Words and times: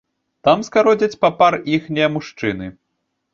Там 0.47 0.63
скародзяць 0.67 1.19
папар 1.25 1.59
іхнія 1.75 2.07
мужчыны. 2.15 2.73